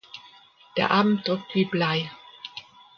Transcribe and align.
Der 0.77 0.89
Abend 0.89 1.27
drückt 1.27 1.53
wie 1.53 1.65
Blei. 1.65 2.09